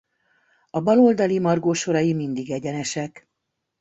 A 0.69 0.79
bal 0.81 0.97
oldali 0.99 1.39
margó 1.39 1.73
sorai 1.73 2.13
mindig 2.13 2.51
egyenesek. 2.51 3.29